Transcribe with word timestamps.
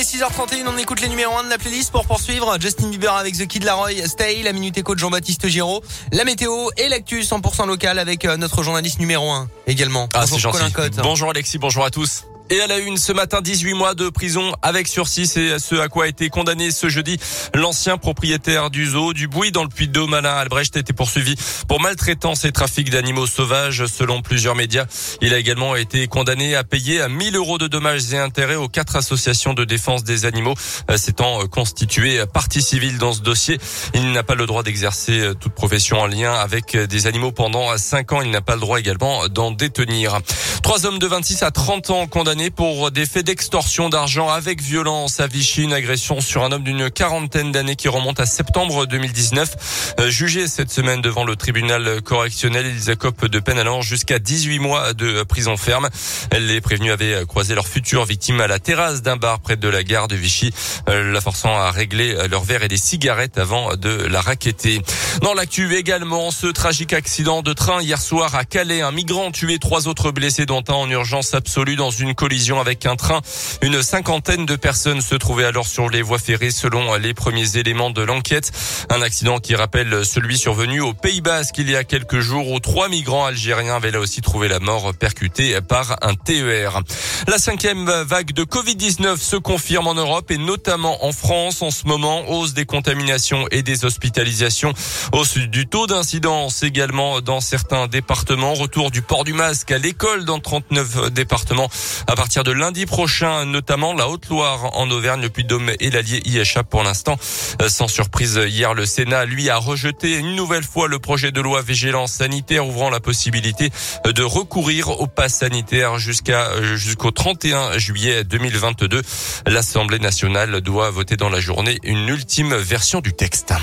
est 0.00 0.16
6h31, 0.16 0.64
on 0.66 0.78
écoute 0.78 1.02
les 1.02 1.08
numéros 1.08 1.36
1 1.36 1.44
de 1.44 1.50
la 1.50 1.58
playlist 1.58 1.92
pour 1.92 2.06
poursuivre. 2.06 2.56
Justin 2.58 2.88
Bieber 2.88 3.14
avec 3.14 3.36
The 3.36 3.46
Kid 3.46 3.64
Laroi, 3.64 4.06
Stay, 4.06 4.42
la 4.42 4.54
Minute 4.54 4.78
Éco 4.78 4.94
de 4.94 4.98
Jean-Baptiste 4.98 5.46
Giraud, 5.48 5.82
la 6.12 6.24
météo 6.24 6.68
et 6.78 6.88
l'actu 6.88 7.20
100% 7.20 7.66
local 7.66 7.98
avec 7.98 8.24
euh, 8.24 8.38
notre 8.38 8.62
journaliste 8.62 8.98
numéro 8.98 9.30
1 9.30 9.48
également. 9.66 10.08
Ah, 10.14 10.24
c'est 10.24 10.32
Bonjour. 10.32 10.52
Colin 10.52 10.70
Cotte. 10.70 10.96
Bonjour 11.02 11.28
Alexis, 11.28 11.58
bonjour 11.58 11.84
à 11.84 11.90
tous. 11.90 12.24
Et 12.52 12.60
à 12.60 12.66
la 12.66 12.78
une 12.80 12.96
ce 12.96 13.12
matin, 13.12 13.40
18 13.40 13.74
mois 13.74 13.94
de 13.94 14.08
prison 14.08 14.52
avec 14.60 14.88
sursis. 14.88 15.28
C'est 15.28 15.60
ce 15.60 15.76
à 15.76 15.86
quoi 15.86 16.06
a 16.06 16.08
été 16.08 16.30
condamné 16.30 16.72
ce 16.72 16.88
jeudi 16.88 17.16
l'ancien 17.54 17.96
propriétaire 17.96 18.70
du 18.70 18.86
zoo 18.86 19.12
du 19.12 19.28
Bouy 19.28 19.52
dans 19.52 19.62
le 19.62 19.68
Puy-de-Dôme. 19.68 20.14
Alain 20.14 20.34
Albrecht 20.34 20.76
a 20.76 20.80
été 20.80 20.92
poursuivi 20.92 21.36
pour 21.68 21.80
maltraitance 21.80 22.44
et 22.44 22.50
trafic 22.50 22.90
d'animaux 22.90 23.28
sauvages 23.28 23.86
selon 23.86 24.20
plusieurs 24.20 24.56
médias. 24.56 24.86
Il 25.20 25.32
a 25.32 25.38
également 25.38 25.76
été 25.76 26.08
condamné 26.08 26.56
à 26.56 26.64
payer 26.64 27.00
à 27.00 27.08
1000 27.08 27.36
euros 27.36 27.58
de 27.58 27.68
dommages 27.68 28.12
et 28.12 28.18
intérêts 28.18 28.56
aux 28.56 28.68
quatre 28.68 28.96
associations 28.96 29.54
de 29.54 29.64
défense 29.64 30.02
des 30.02 30.24
animaux 30.24 30.54
euh, 30.90 30.96
s'étant 30.96 31.46
constitué 31.46 32.18
partie 32.34 32.62
civile 32.62 32.98
dans 32.98 33.12
ce 33.12 33.20
dossier. 33.20 33.58
Il 33.94 34.10
n'a 34.10 34.24
pas 34.24 34.34
le 34.34 34.46
droit 34.46 34.64
d'exercer 34.64 35.20
euh, 35.20 35.34
toute 35.34 35.52
profession 35.52 36.00
en 36.00 36.08
lien 36.08 36.34
avec 36.34 36.74
euh, 36.74 36.88
des 36.88 37.06
animaux 37.06 37.30
pendant 37.30 37.78
5 37.78 38.12
ans. 38.12 38.22
Il 38.22 38.32
n'a 38.32 38.40
pas 38.40 38.54
le 38.54 38.60
droit 38.60 38.80
également 38.80 39.28
d'en 39.28 39.52
détenir. 39.52 40.18
Trois 40.64 40.84
hommes 40.84 40.98
de 40.98 41.06
26 41.06 41.44
à 41.44 41.52
30 41.52 41.90
ans 41.90 42.06
condamnés 42.08 42.39
pour 42.48 42.90
des 42.90 43.04
faits 43.04 43.26
d'extorsion 43.26 43.90
d'argent 43.90 44.30
avec 44.30 44.62
violence 44.62 45.20
à 45.20 45.26
Vichy, 45.26 45.64
une 45.64 45.74
agression 45.74 46.22
sur 46.22 46.42
un 46.42 46.52
homme 46.52 46.62
d'une 46.62 46.90
quarantaine 46.90 47.52
d'années 47.52 47.76
qui 47.76 47.88
remonte 47.88 48.18
à 48.18 48.24
septembre 48.24 48.86
2019. 48.86 49.94
Euh, 50.00 50.08
jugé 50.08 50.48
cette 50.48 50.70
semaine 50.70 51.02
devant 51.02 51.24
le 51.24 51.36
tribunal 51.36 52.00
correctionnel, 52.00 52.72
ils 52.74 52.90
acopent 52.90 53.26
de 53.26 53.38
peine 53.40 53.58
allant 53.58 53.82
jusqu'à 53.82 54.18
18 54.18 54.58
mois 54.60 54.94
de 54.94 55.22
prison 55.24 55.58
ferme. 55.58 55.90
Les 56.32 56.62
prévenus 56.62 56.92
avaient 56.92 57.26
croisé 57.26 57.54
leur 57.54 57.66
future 57.66 58.06
victime 58.06 58.40
à 58.40 58.46
la 58.46 58.58
terrasse 58.58 59.02
d'un 59.02 59.16
bar 59.16 59.40
près 59.40 59.56
de 59.56 59.68
la 59.68 59.82
gare 59.82 60.08
de 60.08 60.16
Vichy, 60.16 60.54
euh, 60.88 61.12
la 61.12 61.20
forçant 61.20 61.54
à 61.54 61.70
régler 61.70 62.16
leur 62.30 62.44
verre 62.44 62.62
et 62.62 62.68
des 62.68 62.78
cigarettes 62.78 63.36
avant 63.36 63.76
de 63.76 63.90
la 63.90 64.22
raqueter. 64.22 64.80
Dans 65.20 65.34
l'actu 65.34 65.74
également, 65.74 66.30
ce 66.30 66.46
tragique 66.46 66.94
accident 66.94 67.42
de 67.42 67.52
train 67.52 67.82
hier 67.82 68.00
soir 68.00 68.34
à 68.34 68.44
Calais, 68.44 68.80
un 68.80 68.92
migrant 68.92 69.30
tué, 69.30 69.58
trois 69.58 69.88
autres 69.88 70.10
blessés 70.12 70.46
dont 70.46 70.64
un 70.68 70.74
en 70.74 70.88
urgence 70.88 71.34
absolue 71.34 71.76
dans 71.76 71.90
une 71.90 72.14
collision 72.30 72.60
avec 72.60 72.86
un 72.86 72.94
train. 72.94 73.20
Une 73.60 73.82
cinquantaine 73.82 74.46
de 74.46 74.54
personnes 74.54 75.00
se 75.00 75.16
trouvaient 75.16 75.46
alors 75.46 75.66
sur 75.66 75.90
les 75.90 76.00
voies 76.00 76.20
ferrées 76.20 76.52
selon 76.52 76.94
les 76.94 77.12
premiers 77.12 77.56
éléments 77.56 77.90
de 77.90 78.02
l'enquête. 78.02 78.52
Un 78.88 79.02
accident 79.02 79.40
qui 79.40 79.56
rappelle 79.56 80.04
celui 80.04 80.38
survenu 80.38 80.80
au 80.80 80.94
Pays 80.94 81.22
Basque 81.22 81.58
il 81.58 81.68
y 81.68 81.74
a 81.74 81.82
quelques 81.82 82.20
jours 82.20 82.48
où 82.52 82.60
trois 82.60 82.88
migrants 82.88 83.26
algériens 83.26 83.74
avaient 83.74 83.90
là 83.90 83.98
aussi 83.98 84.20
trouvé 84.20 84.46
la 84.46 84.60
mort 84.60 84.94
percutés 84.94 85.60
par 85.60 85.96
un 86.02 86.14
TER. 86.14 86.82
La 87.26 87.38
cinquième 87.38 87.90
vague 88.06 88.32
de 88.32 88.44
Covid-19 88.44 89.16
se 89.18 89.34
confirme 89.34 89.88
en 89.88 89.94
Europe 89.94 90.30
et 90.30 90.38
notamment 90.38 91.04
en 91.04 91.10
France 91.10 91.62
en 91.62 91.72
ce 91.72 91.88
moment. 91.88 92.30
Hausse 92.30 92.54
des 92.54 92.64
contaminations 92.64 93.46
et 93.50 93.64
des 93.64 93.84
hospitalisations. 93.84 94.72
Hausse 95.12 95.36
du 95.36 95.66
taux 95.66 95.88
d'incidence 95.88 96.62
également 96.62 97.20
dans 97.22 97.40
certains 97.40 97.88
départements. 97.88 98.54
Retour 98.54 98.92
du 98.92 99.02
port 99.02 99.24
du 99.24 99.32
masque 99.32 99.72
à 99.72 99.78
l'école 99.78 100.24
dans 100.24 100.38
39 100.38 101.10
départements 101.10 101.68
à 102.06 102.19
partir 102.20 102.44
de 102.44 102.52
lundi 102.52 102.84
prochain, 102.84 103.46
notamment 103.46 103.94
la 103.94 104.06
Haute-Loire 104.06 104.76
en 104.76 104.90
Auvergne, 104.90 105.22
le 105.22 105.30
Puy-de-Dôme 105.30 105.70
et 105.80 105.88
l'Allier 105.88 106.20
y 106.26 106.36
échappent 106.36 106.68
pour 106.68 106.82
l'instant. 106.82 107.16
Euh, 107.62 107.70
Sans 107.70 107.88
surprise, 107.88 108.38
hier, 108.46 108.74
le 108.74 108.84
Sénat, 108.84 109.24
lui, 109.24 109.48
a 109.48 109.56
rejeté 109.56 110.18
une 110.18 110.36
nouvelle 110.36 110.62
fois 110.62 110.86
le 110.86 110.98
projet 110.98 111.32
de 111.32 111.40
loi 111.40 111.62
vigilance 111.62 112.12
sanitaire 112.12 112.66
ouvrant 112.66 112.90
la 112.90 113.00
possibilité 113.00 113.70
de 114.04 114.22
recourir 114.22 115.00
au 115.00 115.06
pass 115.06 115.36
sanitaire 115.36 115.98
jusqu'à 115.98 116.50
euh, 116.50 116.76
jusqu'au 116.76 117.10
31 117.10 117.78
juillet 117.78 118.22
2022. 118.22 119.00
L'Assemblée 119.46 119.98
nationale 119.98 120.60
doit 120.60 120.90
voter 120.90 121.16
dans 121.16 121.30
la 121.30 121.40
journée 121.40 121.78
une 121.84 122.06
ultime 122.06 122.54
version 122.54 123.00
du 123.00 123.14
texte. 123.14 123.54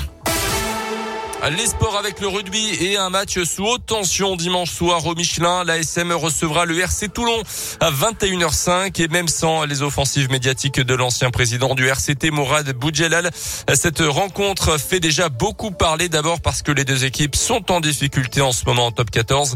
Les 1.46 1.66
sports 1.66 1.96
avec 1.96 2.20
le 2.20 2.26
rugby 2.26 2.74
et 2.80 2.98
un 2.98 3.10
match 3.10 3.42
sous 3.44 3.64
haute 3.64 3.86
tension 3.86 4.36
dimanche 4.36 4.70
soir 4.70 5.06
au 5.06 5.14
Michelin. 5.14 5.64
La 5.64 5.78
SM 5.78 6.12
recevra 6.12 6.66
le 6.66 6.78
RC 6.78 7.08
Toulon 7.08 7.42
à 7.80 7.90
21h05 7.90 9.00
et 9.00 9.08
même 9.08 9.28
sans 9.28 9.64
les 9.64 9.80
offensives 9.80 10.30
médiatiques 10.30 10.80
de 10.80 10.94
l'ancien 10.94 11.30
président 11.30 11.74
du 11.74 11.86
RCT 11.86 12.32
Mourad 12.32 12.70
Boudjelal, 12.72 13.30
cette 13.72 14.00
rencontre 14.00 14.78
fait 14.78 15.00
déjà 15.00 15.30
beaucoup 15.30 15.70
parler 15.70 16.08
d'abord 16.10 16.40
parce 16.40 16.60
que 16.60 16.72
les 16.72 16.84
deux 16.84 17.04
équipes 17.04 17.36
sont 17.36 17.70
en 17.72 17.80
difficulté 17.80 18.42
en 18.42 18.52
ce 18.52 18.64
moment 18.66 18.86
en 18.86 18.92
top 18.92 19.10
14, 19.10 19.54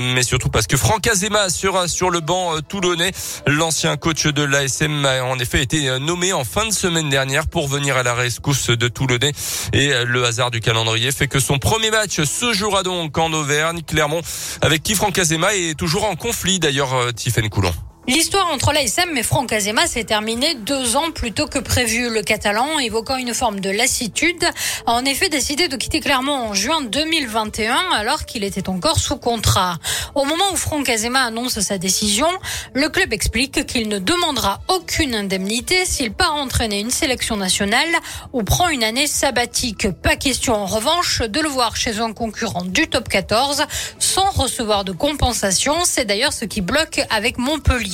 mais 0.00 0.22
surtout 0.22 0.50
parce 0.50 0.66
que 0.66 0.76
Franck 0.76 1.08
Azema 1.08 1.48
sera 1.48 1.88
sur 1.88 2.10
le 2.10 2.20
banc 2.20 2.60
toulonnais. 2.68 3.10
L'ancien 3.46 3.96
coach 3.96 4.26
de 4.26 4.42
l'ASM 4.42 5.04
a 5.06 5.24
en 5.24 5.38
effet 5.38 5.62
été 5.62 5.98
nommé 5.98 6.32
en 6.32 6.44
fin 6.44 6.66
de 6.66 6.72
semaine 6.72 7.08
dernière 7.08 7.48
pour 7.48 7.66
venir 7.66 7.96
à 7.96 8.02
la 8.04 8.14
rescousse 8.14 8.68
de 8.68 8.88
Toulonnais 8.88 9.32
et 9.72 9.92
le 10.04 10.24
hasard 10.24 10.50
du 10.50 10.60
calendrier 10.60 11.10
fait 11.10 11.21
que 11.28 11.40
son 11.40 11.58
premier 11.58 11.90
match 11.90 12.22
se 12.22 12.52
jouera 12.52 12.82
donc 12.82 13.16
en 13.18 13.32
Auvergne, 13.32 13.82
Clermont, 13.82 14.22
avec 14.60 14.82
qui 14.82 14.94
Franck 14.94 15.18
Azema 15.18 15.54
est 15.54 15.78
toujours 15.78 16.04
en 16.04 16.16
conflit 16.16 16.58
d'ailleurs, 16.58 16.94
euh, 16.94 17.12
Tiffaine 17.12 17.48
Coulon. 17.48 17.72
L'histoire 18.08 18.48
entre 18.50 18.72
l'ASM 18.72 19.16
et 19.16 19.22
Franck 19.22 19.52
Azema 19.52 19.86
s'est 19.86 20.02
terminée 20.02 20.56
deux 20.56 20.96
ans 20.96 21.12
plus 21.12 21.30
tôt 21.30 21.46
que 21.46 21.60
prévu. 21.60 22.10
Le 22.10 22.22
Catalan, 22.22 22.80
évoquant 22.80 23.16
une 23.16 23.32
forme 23.32 23.60
de 23.60 23.70
lassitude, 23.70 24.42
a 24.86 24.92
en 24.92 25.04
effet 25.04 25.28
décidé 25.28 25.68
de 25.68 25.76
quitter 25.76 26.00
Clermont 26.00 26.48
en 26.48 26.52
juin 26.52 26.80
2021 26.80 27.76
alors 27.94 28.26
qu'il 28.26 28.42
était 28.42 28.68
encore 28.68 28.98
sous 28.98 29.18
contrat. 29.18 29.78
Au 30.16 30.24
moment 30.24 30.44
où 30.52 30.56
Franck 30.56 30.88
Azema 30.88 31.20
annonce 31.20 31.60
sa 31.60 31.78
décision, 31.78 32.26
le 32.74 32.88
club 32.88 33.12
explique 33.12 33.66
qu'il 33.66 33.88
ne 33.88 34.00
demandera 34.00 34.62
aucune 34.66 35.14
indemnité 35.14 35.84
s'il 35.84 36.12
part 36.12 36.34
entraîner 36.34 36.80
une 36.80 36.90
sélection 36.90 37.36
nationale 37.36 37.94
ou 38.32 38.42
prend 38.42 38.68
une 38.68 38.82
année 38.82 39.06
sabbatique. 39.06 39.88
Pas 40.02 40.16
question 40.16 40.54
en 40.54 40.66
revanche 40.66 41.22
de 41.22 41.38
le 41.38 41.48
voir 41.48 41.76
chez 41.76 42.00
un 42.00 42.12
concurrent 42.12 42.64
du 42.64 42.88
top 42.88 43.08
14 43.08 43.62
sans 44.00 44.28
recevoir 44.32 44.82
de 44.84 44.90
compensation. 44.90 45.76
C'est 45.84 46.04
d'ailleurs 46.04 46.32
ce 46.32 46.46
qui 46.46 46.62
bloque 46.62 47.00
avec 47.08 47.38
Montpellier. 47.38 47.91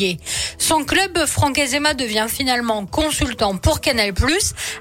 Son 0.59 0.85
club, 0.85 1.27
Franck 1.27 1.59
Azema, 1.59 1.95
devient 1.95 2.27
finalement 2.29 2.87
consultant 2.87 3.57
pour 3.57 3.81
Canal+, 3.81 4.13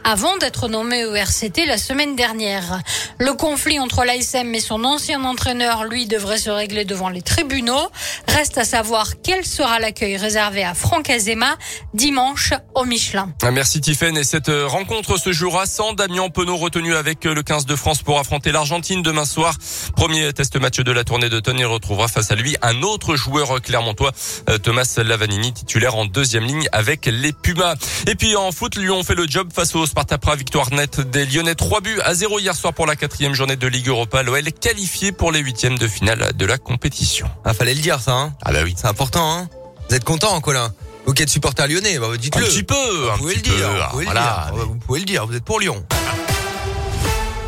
avant 0.03 0.37
d'être 0.37 0.67
nommé 0.67 1.05
au 1.05 1.15
RCT 1.15 1.65
la 1.65 1.77
semaine 1.77 2.15
dernière. 2.15 2.81
Le 3.19 3.33
conflit 3.33 3.79
entre 3.79 4.03
l'ASM 4.03 4.53
et 4.53 4.59
son 4.59 4.83
ancien 4.83 5.23
entraîneur, 5.23 5.85
lui, 5.85 6.07
devrait 6.07 6.37
se 6.37 6.49
régler 6.49 6.85
devant 6.85 7.09
les 7.09 7.21
tribunaux. 7.21 7.89
Reste 8.27 8.57
à 8.57 8.65
savoir 8.65 9.07
quel 9.23 9.45
sera 9.45 9.79
l'accueil 9.79 10.17
réservé 10.17 10.63
à 10.63 10.73
Franck 10.73 11.09
Azema 11.09 11.57
dimanche 11.93 12.53
au 12.75 12.85
Michelin. 12.85 13.33
Merci 13.51 13.81
Tiffaine. 13.81 14.17
Et 14.17 14.23
cette 14.23 14.49
euh, 14.49 14.67
rencontre 14.67 15.17
se 15.17 15.31
jouera 15.31 15.65
sans 15.65 15.93
Damien 15.93 16.29
Penaud 16.29 16.57
retenu 16.57 16.95
avec 16.95 17.25
euh, 17.25 17.33
le 17.33 17.43
15 17.43 17.65
de 17.65 17.75
France 17.75 18.01
pour 18.01 18.19
affronter 18.19 18.51
l'Argentine 18.51 19.01
demain 19.01 19.25
soir. 19.25 19.55
Premier 19.95 20.31
test 20.33 20.55
match 20.59 20.79
de 20.79 20.91
la 20.91 21.03
tournée 21.03 21.29
d'automne. 21.29 21.59
Il 21.59 21.65
retrouvera 21.65 22.07
face 22.07 22.31
à 22.31 22.35
lui 22.35 22.55
un 22.61 22.81
autre 22.81 23.15
joueur 23.15 23.61
clermontois, 23.61 24.11
euh, 24.49 24.57
Thomas 24.57 24.85
Lavanini, 25.07 25.53
titulaire 25.53 25.95
en 25.95 26.05
deuxième 26.05 26.43
ligne 26.43 26.67
avec 26.71 27.05
les 27.05 27.33
Pumas. 27.33 27.75
Et 28.07 28.15
puis 28.15 28.35
en 28.35 28.51
foot, 28.51 28.75
Lyon 28.75 29.03
fait 29.03 29.15
le 29.15 29.25
job 29.27 29.49
face 29.53 29.75
au 29.75 29.85
Sparta 29.85 30.17
Prague. 30.17 30.37
Victoire 30.39 30.71
nette 30.73 30.99
des 31.01 31.25
Lyonnais. 31.25 31.55
3 31.55 31.81
buts 31.81 31.99
à 32.03 32.13
0 32.13 32.39
hier 32.39 32.55
soir 32.55 32.73
pour 32.73 32.85
la 32.85 32.95
quatrième 32.95 33.33
journée 33.33 33.55
de 33.55 33.67
Ligue 33.67 33.87
Europa. 33.87 34.23
L'OL 34.23 34.43
qualifié 34.53 35.11
pour 35.11 35.31
les 35.31 35.39
huitièmes 35.39 35.77
de 35.77 35.87
finale 35.87 36.33
de 36.35 36.45
la 36.45 36.57
compétition. 36.57 37.29
Ah, 37.45 37.53
fallait 37.53 37.73
le 37.73 37.81
dire 37.81 37.99
ça, 37.99 38.13
hein. 38.13 38.33
Ah 38.43 38.51
bah 38.51 38.59
oui. 38.63 38.75
C'est 38.77 38.87
important, 38.87 39.31
hein. 39.31 39.49
Vous 39.89 39.95
êtes 39.95 40.03
content, 40.03 40.39
Colin 40.41 40.73
Vous 41.05 41.13
qui 41.13 41.23
êtes 41.23 41.29
supporter 41.29 41.67
lyonnais, 41.67 41.97
bah, 41.97 42.07
dites-le. 42.17 42.43
Un 42.43 42.47
petit 42.47 42.63
peu, 42.63 42.75
Vous 42.75 43.09
un 43.09 43.17
pouvez 43.17 43.35
le 43.35 43.41
petit 43.41 43.49
peu, 43.51 43.55
dire, 43.55 43.67
vous 43.69 43.89
pouvez 43.91 44.05
le 44.05 44.11
voilà. 44.11 44.51
dire. 44.53 44.65
Vous 44.65 44.75
pouvez 44.75 44.99
le 44.99 45.05
dire, 45.05 45.25
vous 45.25 45.35
êtes 45.35 45.45
pour 45.45 45.59
Lyon. 45.59 45.83